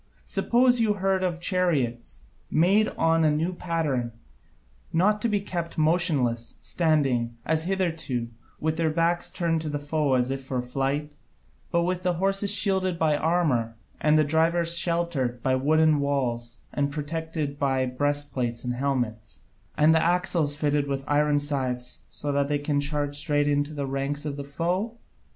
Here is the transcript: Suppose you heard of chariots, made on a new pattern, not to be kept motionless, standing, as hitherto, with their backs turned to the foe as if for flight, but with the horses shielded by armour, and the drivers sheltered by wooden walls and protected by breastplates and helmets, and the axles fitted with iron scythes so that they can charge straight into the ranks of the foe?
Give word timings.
Suppose 0.25 0.79
you 0.79 0.93
heard 0.93 1.21
of 1.21 1.39
chariots, 1.39 2.23
made 2.49 2.87
on 2.97 3.23
a 3.23 3.29
new 3.29 3.53
pattern, 3.53 4.13
not 4.91 5.21
to 5.21 5.29
be 5.29 5.39
kept 5.39 5.77
motionless, 5.77 6.55
standing, 6.59 7.37
as 7.45 7.65
hitherto, 7.65 8.29
with 8.59 8.77
their 8.77 8.89
backs 8.89 9.29
turned 9.29 9.61
to 9.61 9.69
the 9.69 9.77
foe 9.77 10.15
as 10.15 10.31
if 10.31 10.43
for 10.43 10.59
flight, 10.59 11.11
but 11.69 11.83
with 11.83 12.01
the 12.01 12.13
horses 12.13 12.49
shielded 12.49 12.97
by 12.97 13.15
armour, 13.15 13.75
and 13.99 14.17
the 14.17 14.23
drivers 14.23 14.75
sheltered 14.75 15.43
by 15.43 15.53
wooden 15.55 15.99
walls 15.99 16.61
and 16.73 16.91
protected 16.91 17.59
by 17.59 17.85
breastplates 17.85 18.63
and 18.63 18.73
helmets, 18.73 19.41
and 19.77 19.93
the 19.93 20.01
axles 20.01 20.55
fitted 20.55 20.87
with 20.87 21.03
iron 21.07 21.37
scythes 21.37 22.05
so 22.09 22.31
that 22.31 22.47
they 22.47 22.57
can 22.57 22.81
charge 22.81 23.15
straight 23.15 23.47
into 23.47 23.71
the 23.71 23.85
ranks 23.85 24.25
of 24.25 24.35
the 24.35 24.43
foe? 24.43 24.97